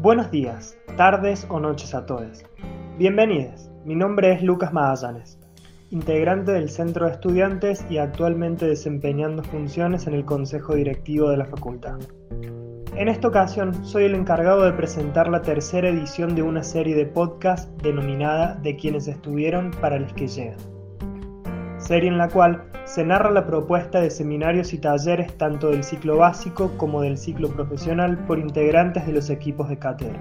Buenos 0.00 0.30
días, 0.30 0.78
tardes 0.96 1.44
o 1.48 1.58
noches 1.58 1.92
a 1.92 2.06
todos. 2.06 2.44
Bienvenidos, 2.98 3.68
mi 3.84 3.96
nombre 3.96 4.32
es 4.32 4.44
Lucas 4.44 4.72
Magallanes, 4.72 5.40
integrante 5.90 6.52
del 6.52 6.70
Centro 6.70 7.06
de 7.06 7.12
Estudiantes 7.14 7.84
y 7.90 7.98
actualmente 7.98 8.66
desempeñando 8.66 9.42
funciones 9.42 10.06
en 10.06 10.14
el 10.14 10.24
Consejo 10.24 10.76
Directivo 10.76 11.30
de 11.30 11.38
la 11.38 11.46
Facultad. 11.46 11.98
En 12.94 13.08
esta 13.08 13.26
ocasión 13.26 13.84
soy 13.84 14.04
el 14.04 14.14
encargado 14.14 14.62
de 14.62 14.72
presentar 14.72 15.28
la 15.28 15.42
tercera 15.42 15.88
edición 15.88 16.36
de 16.36 16.44
una 16.44 16.62
serie 16.62 16.94
de 16.94 17.06
podcast 17.06 17.68
denominada 17.82 18.54
De 18.54 18.76
quienes 18.76 19.08
estuvieron 19.08 19.72
para 19.80 19.98
los 19.98 20.12
que 20.12 20.28
llegan 20.28 20.78
serie 21.78 22.10
en 22.10 22.18
la 22.18 22.28
cual 22.28 22.64
se 22.88 23.04
narra 23.04 23.30
la 23.30 23.44
propuesta 23.44 24.00
de 24.00 24.08
seminarios 24.08 24.72
y 24.72 24.78
talleres 24.78 25.36
tanto 25.36 25.68
del 25.68 25.84
ciclo 25.84 26.16
básico 26.16 26.72
como 26.78 27.02
del 27.02 27.18
ciclo 27.18 27.50
profesional 27.50 28.16
por 28.26 28.38
integrantes 28.38 29.06
de 29.06 29.12
los 29.12 29.28
equipos 29.28 29.68
de 29.68 29.78
cátedra. 29.78 30.18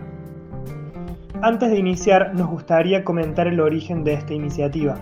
Antes 1.42 1.72
de 1.72 1.78
iniciar, 1.78 2.36
nos 2.36 2.48
gustaría 2.48 3.06
comentar 3.06 3.48
el 3.48 3.62
origen 3.62 4.04
de 4.04 4.14
esta 4.14 4.34
iniciativa. 4.34 4.96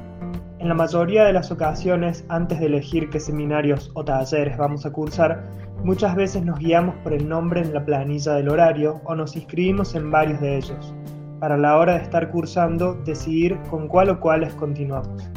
En 0.59 0.67
la 0.67 0.75
mayoría 0.75 1.25
de 1.25 1.33
las 1.33 1.51
ocasiones, 1.51 2.23
antes 2.29 2.59
de 2.59 2.67
elegir 2.67 3.09
qué 3.09 3.19
seminarios 3.19 3.89
o 3.95 4.05
talleres 4.05 4.57
vamos 4.57 4.85
a 4.85 4.91
cursar, 4.91 5.49
muchas 5.83 6.15
veces 6.15 6.45
nos 6.45 6.59
guiamos 6.59 6.93
por 6.97 7.13
el 7.13 7.27
nombre 7.27 7.61
en 7.61 7.73
la 7.73 7.83
planilla 7.83 8.33
del 8.33 8.49
horario 8.49 9.01
o 9.05 9.15
nos 9.15 9.35
inscribimos 9.35 9.95
en 9.95 10.11
varios 10.11 10.39
de 10.39 10.57
ellos, 10.57 10.93
para 11.39 11.57
la 11.57 11.77
hora 11.79 11.93
de 11.93 12.03
estar 12.03 12.29
cursando 12.29 12.93
decidir 12.93 13.57
con 13.71 13.87
cuál 13.87 14.11
o 14.11 14.19
cuáles 14.19 14.53
continuamos. 14.53 15.27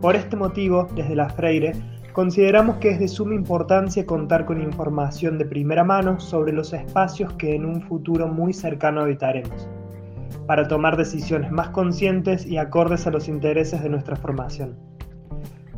Por 0.00 0.14
este 0.14 0.36
motivo, 0.36 0.88
desde 0.94 1.16
la 1.16 1.30
Freire, 1.30 1.72
consideramos 2.12 2.76
que 2.76 2.90
es 2.90 2.98
de 2.98 3.08
suma 3.08 3.34
importancia 3.34 4.04
contar 4.04 4.44
con 4.44 4.60
información 4.60 5.38
de 5.38 5.46
primera 5.46 5.84
mano 5.84 6.20
sobre 6.20 6.52
los 6.52 6.74
espacios 6.74 7.32
que 7.34 7.54
en 7.54 7.64
un 7.64 7.80
futuro 7.80 8.28
muy 8.28 8.52
cercano 8.52 9.00
habitaremos, 9.00 9.68
para 10.46 10.68
tomar 10.68 10.98
decisiones 10.98 11.50
más 11.50 11.70
conscientes 11.70 12.44
y 12.44 12.58
acordes 12.58 13.06
a 13.06 13.10
los 13.10 13.26
intereses 13.26 13.82
de 13.82 13.88
nuestra 13.88 14.16
formación. 14.16 14.76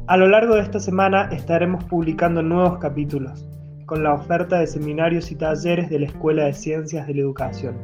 A 0.08 0.16
lo 0.16 0.26
largo 0.26 0.56
de 0.56 0.62
esta 0.62 0.80
semana 0.80 1.28
estaremos 1.30 1.84
publicando 1.84 2.42
nuevos 2.42 2.78
capítulos, 2.78 3.48
con 3.86 4.02
la 4.02 4.14
oferta 4.14 4.58
de 4.58 4.66
seminarios 4.66 5.30
y 5.30 5.36
talleres 5.36 5.90
de 5.90 6.00
la 6.00 6.06
Escuela 6.06 6.44
de 6.44 6.54
Ciencias 6.54 7.06
de 7.06 7.14
la 7.14 7.20
Educación. 7.20 7.76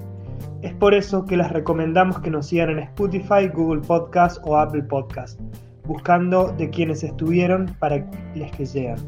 Es 0.63 0.75
por 0.75 0.95
eso 0.95 1.25
que 1.27 1.37
les 1.37 1.51
recomendamos 1.53 2.19
que 2.19 2.31
nos 2.31 2.49
sigan 2.49 2.71
en 2.71 2.81
Spotify, 2.81 3.49
Google 3.55 3.83
Podcast 3.83 4.39
o 4.45 4.57
Apple 4.57 4.83
Podcast 4.83 5.39
buscando 5.85 6.53
de 6.53 6.71
quienes 6.71 7.03
estuvieron 7.03 7.75
para 7.79 8.07
les 8.35 8.53
que 8.53 8.67
llegan. 8.67 8.99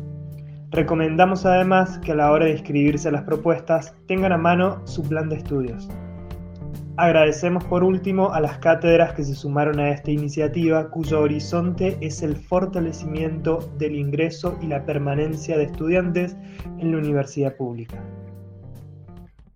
Recomendamos 0.71 1.47
además 1.47 1.99
que 1.99 2.13
a 2.13 2.17
la 2.17 2.31
hora 2.31 2.47
de 2.47 2.53
inscribirse 2.53 3.09
a 3.09 3.13
las 3.13 3.23
propuestas 3.23 3.95
tengan 4.07 4.33
a 4.33 4.39
mano 4.39 4.81
su 4.85 5.03
plan 5.03 5.29
de 5.29 5.37
estudios. 5.37 5.89
Agradecemos 6.99 7.63
por 7.65 7.85
último 7.85 8.33
a 8.33 8.41
las 8.41 8.59
cátedras 8.59 9.13
que 9.13 9.23
se 9.23 9.35
sumaron 9.35 9.79
a 9.79 9.91
esta 9.91 10.11
iniciativa 10.11 10.89
cuyo 10.91 11.21
horizonte 11.21 11.99
es 12.01 12.23
el 12.23 12.37
fortalecimiento 12.37 13.71
del 13.79 13.97
ingreso 13.97 14.59
y 14.63 14.67
la 14.67 14.85
permanencia 14.87 15.59
de 15.59 15.65
estudiantes 15.65 16.37
en 16.79 16.93
la 16.93 16.99
universidad 16.99 17.55
pública. 17.57 18.03